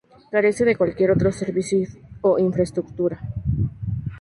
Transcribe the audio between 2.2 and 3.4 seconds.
o infraestructura.